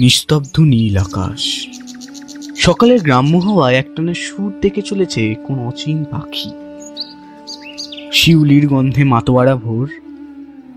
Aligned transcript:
নিস্তব্ধ 0.00 0.60
নীল 0.60 0.96
আকাশ। 0.96 1.66
সকালের 2.56 3.00
গ্রাম্য 3.02 3.38
হাওয়ায় 3.38 3.74
একটানা 3.74 4.14
সুর 4.14 4.52
দেখে 4.60 4.82
চলেছে 4.82 5.34
কোন 5.34 5.58
অচিন 5.58 6.04
পাখি। 6.04 6.50
শিউলির 8.12 8.68
গন্ধে 8.68 9.04
মাতোয়ারা 9.04 9.56
ভোর। 9.56 9.90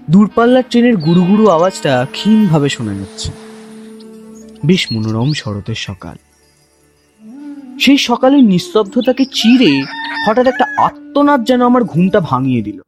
দূরপাল্লার 0.09 0.63
ট্রেনের 0.69 0.97
গুরু 0.97 1.23
গুরু 1.23 1.47
আওয়াজটা 1.47 2.05
ক্ষীণভাবে 2.11 2.69
শোনা 2.69 2.93
যাচ্ছে। 2.93 3.31
বেশ 4.65 4.87
মনোরম 4.91 5.33
শরতের 5.33 5.75
সকাল। 5.75 6.15
সেই 7.79 7.97
সকালের 7.97 8.43
নিস্তব্ধতাকে 8.43 9.25
চিরে 9.25 9.83
হঠাৎ 10.27 10.47
একটা 10.47 10.65
আত্মনাদ 10.77 11.43
যেন 11.43 11.61
আমার 11.61 11.83
ঘুমটা 11.83 12.19
ভাঙিয়ে 12.19 12.61
দিল। 12.61 12.81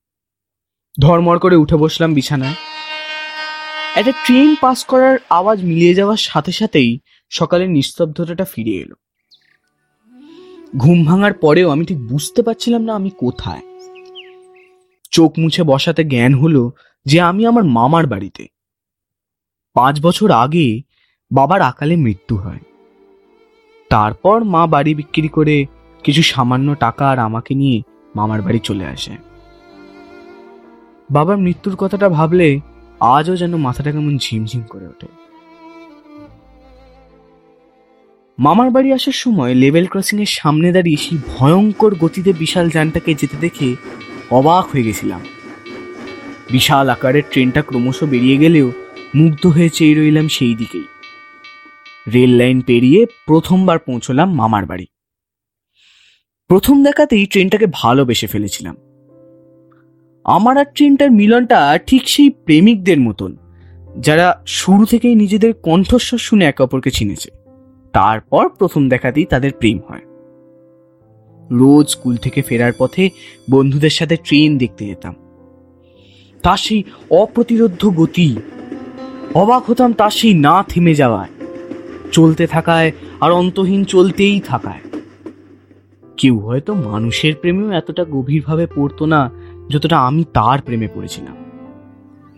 ধর্মর 1.02 1.40
করে 1.40 1.56
উঠে 1.56 1.76
বসলাম 1.76 2.14
বিছানায়। 2.14 2.54
একটা 3.96 4.12
ট্রেন 4.12 4.56
পাস 4.62 4.86
করার 4.86 5.18
আওয়াজ 5.30 5.64
মিলিয়ে 5.64 5.94
যাওয়ার 5.94 6.18
সাথে 6.18 6.52
সাথেই 6.52 7.00
সকালের 7.30 7.70
নিস্তব্ধতাটা 7.70 8.46
ফিরে 8.46 8.72
এলো। 8.72 8.96
ঘুম 10.78 11.06
ভাঙার 11.06 11.34
পরেও 11.34 11.70
আমি 11.70 11.86
ঠিক 11.86 12.08
বুঝতে 12.08 12.44
পারছিলাম 12.44 12.82
না 12.82 12.96
আমি 12.96 13.10
কোথায়। 13.10 13.62
চোখ 15.12 15.40
মুছে 15.40 15.64
বসাতে 15.64 16.04
জ্ঞান 16.04 16.34
হলো 16.34 16.72
যে 17.06 17.22
আমি 17.22 17.46
আমার 17.46 17.64
মামার 17.64 18.08
বাড়িতে। 18.08 18.48
পাঁচ 19.74 20.02
বছর 20.02 20.32
আগে 20.32 20.82
বাবার 21.32 21.62
আকালে 21.62 21.96
মৃত্যু 21.96 22.36
হয়। 22.36 22.60
তারপর 23.90 24.44
মা 24.44 24.68
বাড়ি 24.68 24.96
বিক্রি 24.96 25.28
করে 25.28 25.66
কিছু 26.04 26.22
সামান্য 26.22 26.76
টাকা 26.76 27.10
আর 27.10 27.20
আমাকে 27.20 27.56
নিয়ে 27.56 27.82
মামার 28.16 28.42
বাড়ি 28.42 28.60
চলে 28.60 28.86
আসে। 28.86 29.18
বাবার 31.12 31.38
মৃত্যুর 31.38 31.76
কথাটা 31.76 32.10
ভাবলে 32.10 32.60
আজও 33.00 33.36
যেন 33.36 33.56
মাথাটা 33.56 33.92
কেমন 33.92 34.18
ঝিমঝিম 34.18 34.62
করে 34.62 34.88
ওঠে। 34.88 35.08
মামার 38.40 38.70
বাড়ি 38.72 38.94
আসার 38.94 39.14
সময় 39.14 39.54
লেভেল 39.54 39.86
ক্রসিং 39.86 40.20
এর 40.20 40.26
সামনে 40.26 40.72
দাঁড়িয়ে 40.72 40.98
সেই 40.98 41.18
ভয়ঙ্কর 41.28 41.96
গতিতে 41.96 42.34
বিশাল 42.34 42.70
যানটাকে 42.70 43.14
যেতে 43.14 43.38
দেখে 43.40 43.76
অবাক 44.32 44.66
হয়ে 44.68 44.84
গেছিলাম। 44.84 45.22
বিশাল 46.52 46.90
আকারের 46.90 47.24
ট্রেনটা 47.32 47.62
ক্রমশ 47.62 48.04
বেরিয়ে 48.04 48.38
গেলেও 48.38 48.72
মুগ্ধ 49.16 49.48
হয়ে 49.48 49.70
চেয়ে 49.70 49.96
রইলাম 49.96 50.28
সেই 50.28 50.56
দিকেই। 50.56 50.84
রেল 52.14 52.30
লাইন 52.30 52.62
পেরিয়ে 52.62 53.06
প্রথমবার 53.26 53.80
পৌঁছলাম 53.80 54.34
মামার 54.34 54.66
বাড়ি। 54.66 54.86
প্রথম 56.48 56.84
দেখাতেই 56.84 57.26
ট্রেনটাকে 57.26 57.68
ভালোবেসে 57.74 58.28
ফেলেছিলাম। 58.28 58.76
আমার 60.26 60.58
আর 60.58 60.66
ট্রেনটার 60.76 61.12
মিলনটা 61.12 61.80
ঠিক 61.88 62.10
সেই 62.10 62.30
প্রেমিকদের 62.30 63.00
মতন, 63.00 63.38
যারা 64.00 64.42
শুরু 64.48 64.86
থেকেই 64.86 65.16
নিজেদের 65.16 65.54
কণ্ঠস্বর 65.54 66.18
শুনে 66.18 66.46
একে 66.46 66.64
অপরকে 66.64 66.92
চিনেছে। 66.92 67.32
তারপর 67.94 68.50
প্রথম 68.50 68.90
দেখাতেই 68.90 69.26
তাদের 69.26 69.52
প্রেম 69.60 69.80
হয়। 69.90 70.06
রোজ 71.52 71.90
স্কুল 71.90 72.16
থেকে 72.16 72.42
ফেরার 72.42 72.72
পথে 72.78 73.10
বন্ধুদের 73.52 73.90
সাথে 73.90 74.16
ট্রেন 74.24 74.58
দেখতে 74.58 74.86
যেতাম। 74.86 75.16
তার 76.44 76.58
সেই 76.58 76.84
অপ্রতিরোধ্য 77.10 77.92
গতি, 77.96 78.36
অবাক 79.34 79.64
হতাম 79.70 79.94
তার 79.94 80.10
সেই 80.10 80.34
না 80.34 80.64
থেমে 80.70 80.94
যাওয়ায়, 80.94 81.30
চলতে 82.12 82.48
থাকায় 82.48 82.92
আর 83.22 83.32
অন্তহীন 83.32 83.84
চলতেই 83.84 84.40
থাকায়। 84.40 84.82
কেউ 86.18 86.40
হয়তো 86.40 86.74
মানুষের 86.74 87.34
প্রেমেও 87.36 87.72
এতটা 87.72 88.04
গভীরভাবে 88.06 88.68
পড়তো 88.76 89.06
না 89.06 89.32
যতটা 89.70 90.00
আমি 90.00 90.24
তার 90.34 90.62
প্রেমে 90.62 90.88
পড়েছিলাম। 90.88 91.36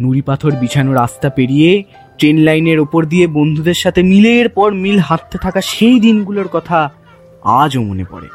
নুড়ি 0.02 0.22
পাথর 0.22 0.52
বিছানো 0.52 0.94
রাস্তা 0.94 1.30
পেরিয়ে 1.30 1.84
ট্রেন 2.18 2.38
লাইনের 2.38 2.80
ওপর 2.80 3.06
দিয়ে 3.06 3.28
বন্ধুদের 3.28 3.74
সাথে 3.74 4.04
মিলের 4.04 4.50
পর 4.50 4.74
মিল 4.74 5.00
হাঁটতে 5.00 5.38
থাকা 5.38 5.62
সেই 5.62 6.00
দিনগুলোর 6.00 6.48
কথা 6.48 6.92
আজও 7.44 7.82
মনে 7.82 8.04
পড়ে। 8.04 8.28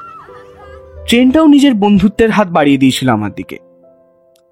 ট্রেনটাও 1.06 1.46
নিজের 1.46 1.74
বন্ধুত্বের 1.74 2.30
হাত 2.30 2.48
বাড়িয়ে 2.48 2.78
দিয়েছিল 2.78 3.08
আমার 3.08 3.32
দিকে। 3.32 3.58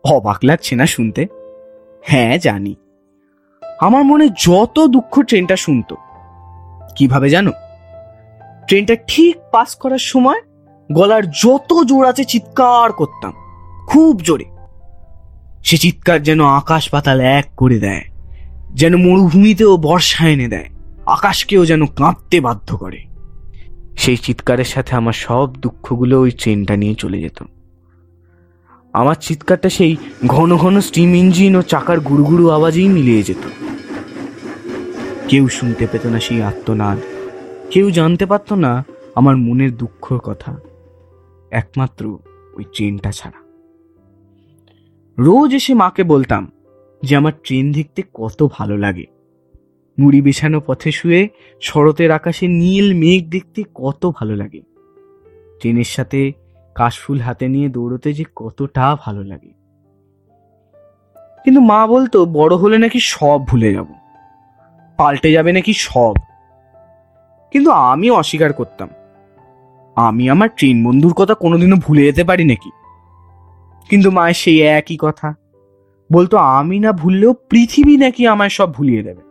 অবাক 0.04 0.38
লাগছে 0.42 0.76
না 0.76 0.86
শুনতে? 0.86 1.26
হ্যাঁ 2.02 2.38
জানি। 2.38 2.74
আমার 3.80 4.04
মনে 4.04 4.28
যত 4.28 4.86
দুঃখ 4.86 5.22
ট্রেনটা 5.22 5.56
শুনতো। 5.56 5.96
কীভাবে 6.96 7.30
জানো? 7.30 7.50
ট্রেনটা 8.66 8.96
ঠিক 9.06 9.36
পাস 9.52 9.74
করার 9.74 9.98
সময় 9.98 10.40
গলার 10.92 11.30
যত 11.30 11.82
জোর 11.84 12.06
আছে 12.06 12.24
চিৎকার 12.24 12.92
করতাম। 12.92 13.32
খুব 13.90 14.14
জোরে। 14.22 14.48
সে 15.64 15.76
চিৎকার 15.76 16.18
যেন 16.22 16.40
আকাশ 16.60 16.82
পাতাল 16.90 17.18
এক 17.38 17.46
করে 17.56 17.78
দেয়, 17.78 18.04
যেন 18.74 18.92
মরুভূমিতেও 18.96 19.72
বর্ষা 19.76 20.24
এনে 20.28 20.48
দেয়, 20.48 20.68
আকাশকেও 21.06 21.62
যেন 21.66 21.82
কাঁপতে 21.86 22.36
বাধ্য 22.40 22.68
করে। 22.76 23.00
সেই 23.96 24.16
চিৎকারের 24.16 24.64
সাথে 24.64 24.92
আমার 24.96 25.16
সব 25.26 25.46
দুঃখগুলো 25.54 26.14
ওই 26.20 26.30
ট্রেনটা 26.30 26.74
নিয়ে 26.76 26.94
চলে 26.94 27.18
যেত। 27.20 27.38
আমার 28.94 29.16
চিৎকারটা 29.20 29.68
সেই 29.68 29.92
ঘন 30.26 30.50
ঘন 30.56 30.74
স্টিম 30.80 31.10
ইঞ্জিন 31.14 31.52
ও 31.56 31.62
চাকার 31.62 31.98
গুড়ুগুড়ু 32.00 32.46
আওয়াজেই 32.50 32.88
মিলিয়ে 32.88 33.22
যেত। 33.22 33.44
কেউ 35.28 35.44
শুনতে 35.48 35.84
পেত 35.86 36.04
না 36.06 36.18
সেই 36.20 36.40
আত্মনাদ, 36.42 36.98
কেউ 37.70 37.86
জানতে 37.90 38.24
পারতো 38.26 38.54
না 38.54 38.72
আমার 39.14 39.36
মনের 39.36 39.72
দুঃখর 39.76 40.18
কথা। 40.18 40.52
একমাত্র 41.50 42.02
ওই 42.54 42.64
ট্রেনটা 42.74 43.12
ছাড়া। 43.12 43.39
রোজ 45.18 45.54
এসে 45.54 45.74
মাকে 45.74 46.02
বলতাম 46.02 46.52
যে 47.02 47.16
আমার 47.16 47.32
ট্রেন 47.44 47.72
দেখতে 47.72 48.02
কত 48.14 48.48
ভালো 48.58 48.76
লাগে। 48.76 49.04
মুড়ি 49.98 50.22
বিছানো 50.22 50.60
পথে 50.60 50.92
শুয়ে 50.92 51.28
শরতের 51.60 52.10
আকাশে 52.10 52.48
নীল 52.48 52.94
মেঘ 52.94 53.28
দেখতে 53.28 53.62
কত 53.74 54.12
ভালো 54.16 54.36
লাগে। 54.36 54.60
ট্রেনের 55.60 55.84
সাথে 55.84 56.32
কাশফুল 56.74 57.18
হাতে 57.18 57.48
নিয়ে 57.48 57.68
দৌড়তে 57.68 58.12
যে 58.12 58.24
কতটা 58.36 58.96
ভালো 59.00 59.24
লাগে। 59.24 59.52
কিন্তু 61.44 61.60
মা 61.60 61.86
বলতো, 61.86 62.26
বড় 62.26 62.56
হলে 62.56 62.78
নাকি 62.78 62.98
সব 63.02 63.46
ভুলে 63.46 63.72
যাব। 63.72 63.86
পাল্টে 64.96 65.32
যাবে 65.32 65.52
নাকি 65.52 65.72
সব? 65.72 66.14
কিন্তু 67.52 67.70
আমি 67.70 68.10
অস্বীকার 68.10 68.52
করতাম। 68.52 68.88
আমি 69.94 70.30
আমার 70.30 70.48
ট্রেন 70.56 70.84
বন্ধুর 70.84 71.12
কথা 71.12 71.34
কোনোদিনও 71.34 71.76
ভুলে 71.76 72.04
যেতে 72.04 72.24
পারি 72.24 72.44
নাকি? 72.44 72.70
কিন্তু 73.88 74.10
মায়ের 74.10 74.34
সেই 74.34 74.60
একই 74.60 74.96
কথা। 75.00 75.34
বলতো, 76.12 76.36
আমি 76.36 76.78
না 76.78 76.92
ভুললেও 76.92 77.34
পৃথিবী 77.34 77.96
নাকি 77.96 78.26
আমায় 78.26 78.48
সব 78.48 78.74
ভুলিয়ে 78.74 79.02
দেবে। 79.02 79.22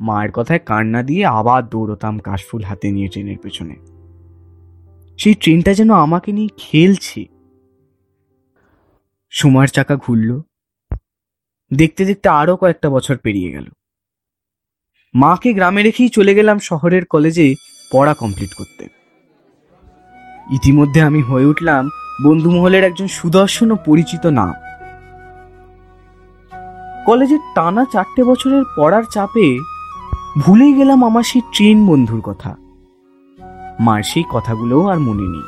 মায়ের 0.00 0.32
কথায় 0.32 0.58
কান্না 0.58 1.02
দিয়ে 1.02 1.26
আবার 1.26 1.68
দৌড়তাম 1.68 2.18
কাশফুল 2.18 2.62
হাতে 2.62 2.90
নিয়ে 2.90 3.08
ট্রেনের 3.08 3.38
পেছনে। 3.38 3.76
সেই 5.18 5.34
ট্রেনটা 5.34 5.74
যেন 5.74 5.90
আমাকে 5.90 6.32
নিয়ে 6.32 6.48
খেলছে। 6.56 7.24
সময়ের 9.30 9.68
চাকা 9.68 9.96
ঘুরল। 9.96 10.40
দেখতে 11.74 12.04
দেখতে 12.04 12.28
আরও 12.28 12.56
কয়েকটা 12.56 12.90
বছর 12.90 13.16
পেরিয়ে 13.16 13.52
গেল। 13.52 13.64
মাকে 15.14 15.52
গ্রামে 15.52 15.82
রেখেই 15.82 16.08
চলে 16.08 16.34
গেলাম 16.34 16.58
শহরের 16.58 17.04
কলেজে 17.04 17.54
পড়া 17.92 18.14
কমপ্লিট 18.14 18.54
করতে। 18.54 18.97
ইতিমধ্যে 20.50 21.00
আমি 21.02 21.22
হয়ে 21.22 21.44
উঠলাম 21.44 21.88
বন্ধুমহলের 22.24 22.84
একজন 22.84 23.06
সুদর্শন 23.06 23.70
ও 23.70 23.76
পরিচিত 23.86 24.26
নাম। 24.26 24.54
কলেজের 27.06 27.38
টানা 27.54 27.84
চারটে 27.92 28.24
বছরের 28.24 28.64
পড়ার 28.76 29.02
চাপে 29.12 29.58
ভুলেই 30.38 30.74
গেলাম 30.74 31.04
আমার 31.04 31.22
সেই 31.22 31.40
ট্রেন 31.52 31.86
বন্ধুর 31.86 32.20
কথা। 32.20 32.56
মার 33.80 34.02
সেই 34.02 34.24
কথাগুলোও 34.30 34.88
আর 34.88 34.98
মনে 34.98 35.22
নেই। 35.22 35.42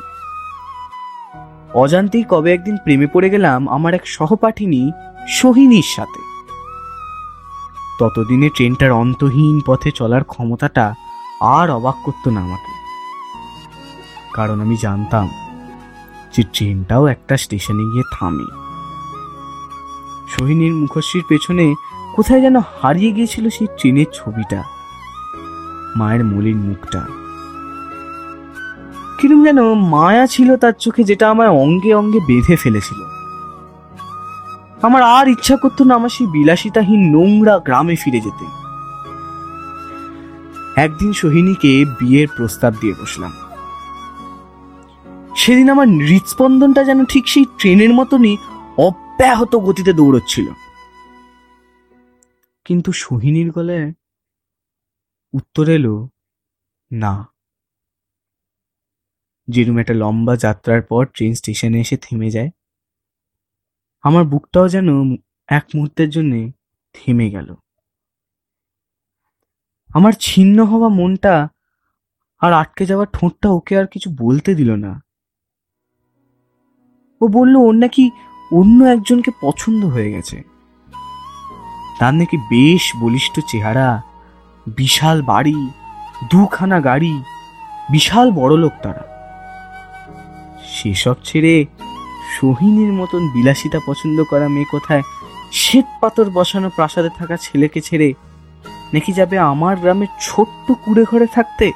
অজান্তেই 1.73 2.23
কবে 2.29 2.53
একদিন 2.53 2.77
প্রেমে 2.77 3.07
পড়ে 3.07 3.29
গেলাম 3.29 3.69
আমার 3.69 3.93
এক 3.93 4.07
সহপাঠিনী 4.07 4.91
সোহিনীর 5.27 5.83
সাথে। 5.87 6.21
ততদিনে 7.99 8.49
ট্রেনটার 8.49 8.91
অন্তহীন 8.91 9.61
পথে 9.65 9.91
চলার 9.91 10.23
ক্ষমতাটা 10.23 10.93
আর 11.41 11.69
অবাক 11.69 11.95
করতো 12.05 12.31
না 12.31 12.41
আমাকে। 12.41 12.80
কারণ 14.35 14.61
আমি 14.61 14.75
জানতাম 14.81 15.27
যে 16.37 16.43
ট্রেনটাও 16.53 17.03
একটা 17.05 17.37
স্টেশনে 17.37 17.85
গিয়ে 17.91 18.03
থামে। 18.13 18.47
সোহিনীর 20.31 20.73
মুখশ্রীর 20.73 21.23
পেছনে 21.29 21.65
কোথায় 22.15 22.41
যেন 22.41 22.55
হারিয়ে 22.59 23.11
গিয়েছিল 23.11 23.49
সেই 23.49 23.67
ট্রেনের 23.79 24.09
ছবিটা, 24.13 24.63
মায়ের 25.95 26.23
মলিন 26.23 26.57
মুখটা। 26.57 27.01
কিরম 29.17 29.45
যেন 29.45 29.59
মায়া 29.73 30.27
ছিল 30.27 30.49
তার 30.57 30.73
চোখে 30.79 31.03
যেটা 31.03 31.25
আমায় 31.29 31.49
অঙ্গে 31.49 31.91
অঙ্গে 31.93 32.19
বেঁধে 32.19 32.55
ফেলেছিল। 32.55 32.99
আমার 34.81 35.03
আর 35.03 35.27
ইচ্ছা 35.27 35.55
করতো 35.57 35.83
না 35.83 35.95
আমার 35.95 36.09
সেই 36.09 36.27
বিলাসিতাহীন 36.27 37.01
নোংরা 37.11 37.55
গ্রামে 37.59 37.95
ফিরে 37.95 38.19
যেতে। 38.19 38.45
একদিন 40.81 41.13
সোহিনীকে 41.13 41.85
বিয়ের 41.99 42.27
প্রস্তাব 42.37 42.73
দিয়ে 42.81 42.93
বসলাম। 43.01 43.31
সেদিন 45.41 45.67
আমার 45.69 45.87
হৃৎস্পন্দনটা 45.87 46.83
যেন 46.83 46.99
ঠিক 47.05 47.23
সেই 47.27 47.45
ট্রেনের 47.59 47.91
মতনই 47.93 48.37
অব্যাহত 48.77 49.55
গতিতে 49.55 49.93
দৌড়চ্ছিল। 49.93 50.47
কিন্তু 52.65 52.91
সোহিনীর 52.91 53.51
গলায় 53.51 53.93
উত্তর 55.33 55.69
এলো, 55.69 55.95
না। 56.91 57.13
যেরুম 59.47 59.77
একটা 59.77 59.93
লম্বা 59.93 60.33
যাত্রার 60.35 60.81
পর 60.81 61.03
ট্রেন 61.05 61.31
স্টেশনে 61.33 61.79
এসে 61.81 61.97
থেমে 61.97 62.29
যায়, 62.31 62.51
আমার 64.01 64.23
বুকটাও 64.23 64.67
যেন 64.69 64.87
এক 65.49 65.65
মুহূর্তের 65.75 66.09
জন্য 66.09 66.33
থেমে 66.93 67.27
গেল। 67.29 67.49
আমার 69.89 70.13
ছিন্ন 70.19 70.57
হওয়া 70.65 70.89
মনটা 70.89 71.35
আর 72.41 72.51
আটকে 72.53 72.83
যাওয়া 72.85 73.05
ঠোঁটটা 73.05 73.47
ওকে 73.49 73.73
আর 73.77 73.87
কিছু 73.87 74.07
বলতে 74.19 74.51
দিল 74.55 74.71
না। 74.75 74.93
ও 77.21 77.27
বলল, 77.27 77.55
ওর 77.55 77.75
নাকি 77.75 78.11
অন্য 78.51 78.83
একজনকে 78.85 79.31
পছন্দ 79.41 79.85
হয়ে 79.85 80.11
গেছে। 80.11 80.43
তার 81.99 82.13
নাকি 82.13 82.37
বেশ 82.37 82.95
বলিষ্ঠ 82.99 83.39
চেহারা, 83.47 84.01
বিশাল 84.67 85.21
বাড়ি, 85.21 85.69
দুখানা 86.29 86.79
গাড়ি, 86.79 87.23
বিশাল 87.89 88.31
বড় 88.31 88.57
লোক 88.57 88.71
তারা। 88.83 89.03
সেসব 90.73 91.15
ছেড়ে 91.23 91.65
সোহিনীর 92.33 92.93
মতন 92.93 93.27
বিলাসিতা 93.27 93.79
পছন্দ 93.85 94.23
করা 94.23 94.47
মেয়ে 94.47 94.71
কোথায়? 94.71 95.01
শ্বেত 95.51 95.85
পাথর 96.01 96.29
বসানো 96.29 96.69
প্রাসাদে 96.69 97.09
থাকা 97.17 97.37
ছেলেকে 97.37 97.81
ছেড়ে 97.81 98.13
নাকি 98.93 99.11
যাবে 99.13 99.37
আমার 99.39 99.75
গ্রামের 99.75 100.11
ছোট্ট 100.21 100.71
কুড়ে 100.85 101.03
ঘরে 101.03 101.27
থাকতে 101.27 101.71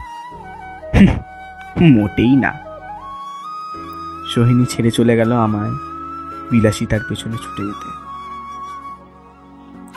মোটেই 1.81 2.35
না। 2.35 2.64
সোহিনী 4.33 4.65
ছেড়ে 4.65 4.91
চলে 4.91 5.15
গেল 5.15 5.31
আমায় 5.31 5.71
বিলাসিতার 6.51 6.99
পেছনে 7.09 7.37
ছুটে 7.37 7.65
যেতে। 7.65 8.05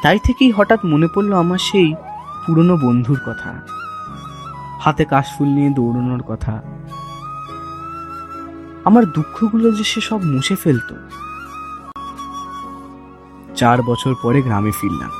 তাই 0.03 0.19
থেকেই 0.25 0.51
হঠাৎ 0.51 0.85
মনে 0.85 1.07
পড়ল 1.15 1.33
আমার 1.33 1.59
সেই 1.59 1.95
পুরনো 2.47 2.77
বন্ধুর 2.77 3.19
কথা। 3.27 3.61
হাতে 4.81 5.05
কাশফুল 5.05 5.49
নিয়ে 5.49 5.71
দৌড়ানোর 5.71 6.23
কথা। 6.23 6.63
আমার 8.85 9.07
দুঃখগুলো 9.07 9.71
যে 9.71 9.85
সে 9.85 10.01
সব 10.01 10.25
মুছে 10.25 10.57
ফেলতো। 10.57 10.95
চার 13.57 13.83
বছর 13.83 14.15
পরে 14.23 14.43
গ্রামে 14.43 14.71
ফিরলাম। 14.81 15.11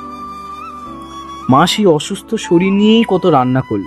মা 1.51 1.67
সেই 1.67 1.87
অসুস্থ 1.87 2.35
শরীর 2.35 2.73
নিয়েই 2.73 3.05
কত 3.09 3.27
রান্না 3.27 3.61
করল। 3.61 3.83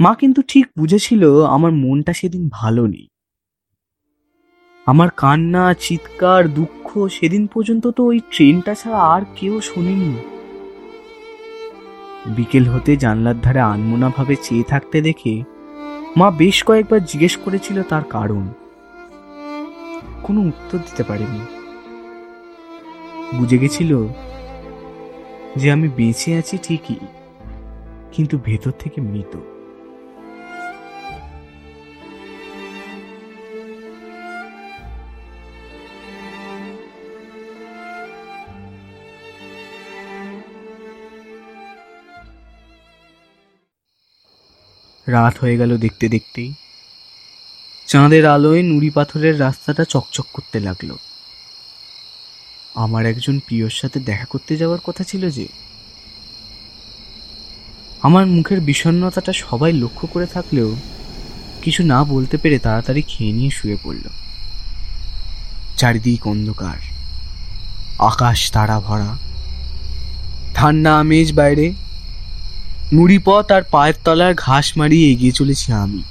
মা 0.00 0.14
কিন্তু 0.14 0.42
ঠিক 0.48 0.66
বুঝেছিল 0.78 1.44
আমার 1.44 1.72
মনটা 1.72 2.12
সেদিন 2.12 2.48
ভালো 2.52 2.86
নেই। 2.86 3.08
আমার 4.86 5.10
কান্না, 5.16 5.64
চিৎকার, 5.74 6.42
দুঃখ 6.48 6.88
সেদিন 7.08 7.44
পর্যন্ত 7.46 7.84
তো 7.96 8.02
ওই 8.06 8.18
ট্রেনটা 8.30 8.72
ছাড়া 8.74 9.00
আর 9.14 9.22
কেউ 9.36 9.54
শোনেনি। 9.60 10.12
বিকেল 12.36 12.64
হতে 12.64 12.92
জানলার 12.96 13.38
ধারে 13.40 13.62
আনমোনা 13.72 14.08
ভাবে 14.16 14.34
চেয়ে 14.42 14.64
থাকতে 14.68 14.98
দেখে 15.00 15.34
মা 16.16 16.28
বেশ 16.40 16.56
কয়েকবার 16.64 17.00
জিজ্ঞেস 17.04 17.34
করেছিল 17.44 17.76
তার 17.82 18.04
কারণ। 18.10 18.44
কোনো 20.22 20.40
উত্তর 20.50 20.78
দিতে 20.78 21.02
পারেনি। 21.02 21.42
বুঝে 23.36 23.58
গেছিল 23.58 23.92
যে 25.56 25.66
আমি 25.74 25.88
বেঁচে 25.96 26.30
আছি 26.40 26.56
ঠিকই, 26.62 27.00
কিন্তু 28.14 28.34
ভেতর 28.44 28.72
থেকে 28.78 28.98
মৃত। 29.10 29.34
রাত 45.06 45.34
হয়ে 45.40 45.56
গেল 45.56 45.78
দেখতে 45.78 46.08
দেখতেই। 46.08 46.54
চাঁদের 47.86 48.26
আলোয় 48.26 48.62
নুড়ি 48.62 48.90
পাথরের 48.90 49.40
রাস্তাটা 49.40 49.84
চকচক 49.84 50.26
করতে 50.32 50.60
লাগল। 50.60 50.96
আমার 52.74 53.06
একজন 53.06 53.38
প্রিয়র 53.38 53.70
সাথে 53.70 54.00
দেখা 54.00 54.24
করতে 54.24 54.56
যাওয়ার 54.56 54.80
কথা 54.84 55.04
ছিল 55.04 55.30
যে, 55.30 55.48
আমার 58.02 58.26
মুখের 58.26 58.60
বিষণ্ণতাটা 58.60 59.32
সবাই 59.32 59.72
লক্ষ্য 59.72 60.08
করে 60.08 60.26
থাকলেও 60.26 60.76
কিছু 61.62 61.82
না 61.82 62.04
বলতে 62.04 62.36
পেরে 62.36 62.58
তাড়াতাড়ি 62.58 63.02
খেয়ে 63.02 63.32
নিয়ে 63.32 63.50
শুয়ে 63.50 63.76
পড়ল। 63.82 64.08
চারিদিক 65.76 66.26
অন্ধকার। 66.26 66.76
আকাশ 67.98 68.52
তারা 68.52 68.80
ভরা। 68.80 69.16
ঠান্ডা 70.54 70.98
আমেজ 70.98 71.32
বাইরে। 71.32 71.72
নুড়ি 72.94 73.18
পথ 73.24 73.52
আর 73.52 73.62
পায়ের 73.62 73.94
তলার 74.04 74.34
ঘাস 74.34 74.76
মারিয়ে 74.76 75.12
এগিয়ে 75.12 75.32
চলেছি 75.32 75.72
আমি। 75.72 76.02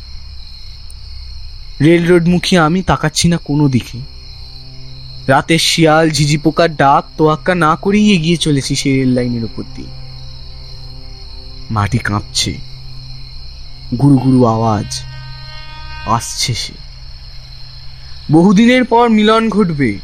রেল 1.81 2.05
রোড 2.05 2.27
মুখী 2.27 2.57
আমি 2.57 2.81
তাকাচ্ছি 2.81 3.27
না 3.27 3.37
কোনো 3.37 3.69
দিকে। 3.69 3.99
রাতের 5.27 5.59
শিয়াল, 5.59 6.09
ঝিঝি 6.09 6.37
পোকার 6.37 6.75
ডাক, 6.75 7.03
তোয়াক্কা 7.17 7.55
না 7.55 7.75
করেই 7.75 8.11
এগিয়ে 8.13 8.37
চলেছি 8.37 8.75
সেই 8.75 8.97
রেল 8.97 9.09
লাইনের 9.09 9.43
উপর 9.43 9.63
দিয়ে। 9.75 9.87
মাটি 11.71 11.97
কাঁপছে। 11.97 12.57
গুরু 14.01 14.17
গুরু 14.17 14.45
আওয়াজ 14.45 15.01
আসছে 16.05 16.53
সে। 16.53 16.73
বহুদিনের 18.31 18.83
পর 18.83 19.09
মিলন 19.09 19.49
ঘটবে। 19.49 19.99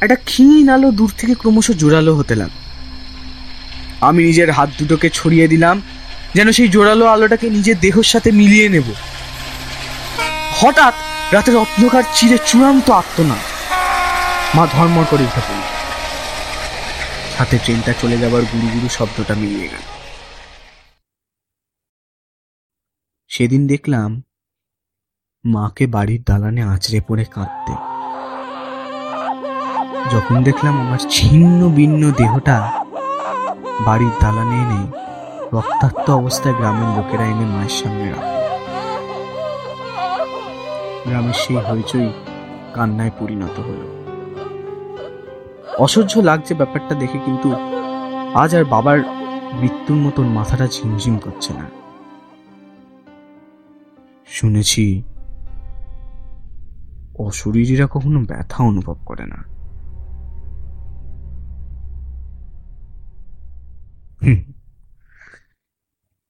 একটা 0.00 0.14
ক্ষীণ 0.14 0.68
আলো 0.68 0.90
দূর 0.90 1.12
থেকে 1.18 1.34
ক্রমশ 1.34 1.70
জোরালো 1.70 2.16
হতে 2.16 2.34
লাগল। 2.34 2.67
আমি 4.00 4.20
নিজের 4.24 4.50
হাত 4.50 4.68
দুটোকে 4.78 5.10
ছড়িয়ে 5.10 5.48
দিলাম, 5.48 5.82
যেন 6.34 6.48
সেই 6.52 6.68
জোরালো 6.68 7.06
আলোটাকে 7.06 7.50
নিজের 7.50 7.76
দেহের 7.80 8.02
সাথে 8.02 8.30
মিলিয়ে 8.32 8.68
নেব। 8.68 8.88
হঠাৎ 10.60 10.94
রাতের 11.32 11.56
অন্ধকার 11.56 12.02
চিরে 12.14 12.38
চূড়ান্ত 12.46 12.90
আত্মনা 12.90 13.36
মা 14.56 14.66
ধর্মর 14.66 15.04
করে 15.10 15.24
উঠে 15.24 15.42
পড়ল। 15.46 15.62
সাথে 17.36 17.58
ট্রেনটা 17.64 17.92
চলে 18.00 18.16
যাবার 18.18 18.42
গুরু 18.52 18.66
গুরু 18.74 18.88
শব্দটা 18.88 19.34
মিলিয়ে 19.34 19.68
গেল। 19.68 19.84
সেদিন 23.28 23.66
দেখলাম 23.66 24.22
মাকে 25.44 25.86
বাড়ির 25.86 26.22
দালানে 26.26 26.62
আঁচড়ে 26.62 27.00
পড়ে 27.08 27.24
কাঁদতে। 27.24 27.74
যখন 30.12 30.42
দেখলাম 30.42 30.80
আমার 30.80 30.98
ছিন্ন 31.10 31.68
ভিন্ন 31.68 32.02
দেহটা 32.10 32.56
বাড়ির 33.86 34.10
দালানে 34.20 34.56
এনে 34.56 34.80
রক্তাক্ত 35.52 36.10
অবস্থায় 36.10 36.54
গ্রামের 36.54 36.96
লোকেরা 36.96 37.24
এনে 37.24 37.44
মায়ের 37.44 37.68
সামনে 37.68 38.10
রাখে। 38.10 38.38
গ্রামের 41.08 41.32
সেই 41.32 41.56
হইচই 41.56 42.12
কান্নায় 42.74 43.10
পরিণত 43.20 43.60
হলো। 43.60 43.86
অসহ্য 45.78 46.18
লাগছে 46.18 46.54
ব্যাপারটা 46.54 46.94
দেখে 46.94 47.18
কিন্তু 47.18 47.54
আজ 48.34 48.54
আর 48.54 48.64
বাবার 48.64 48.98
মৃত্যুর 49.52 49.96
মতন 49.96 50.24
মাথাটা 50.24 50.66
ঝিমঝিম 50.66 51.18
করছে 51.18 51.54
না। 51.54 51.70
শুনেছি 54.26 55.02
অশরীরীরা 57.18 57.86
কখনো 57.86 58.20
ব্যথা 58.20 58.64
অনুভব 58.64 58.96
করে 59.06 59.26
না। 59.26 59.57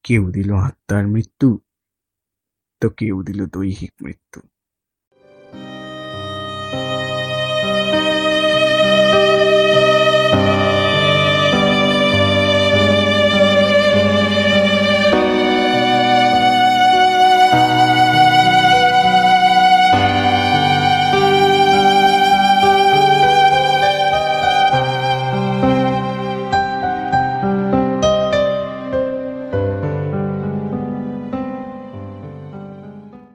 কেউ 0.08 0.22
দিল 0.30 0.50
আত্মার 0.58 1.04
মৃত্যু 1.08 1.48
তো 2.82 2.86
কেউ 2.96 3.16
দিল 3.22 3.40
দৈহিক 3.46 3.92
মৃত্যু। 4.02 4.40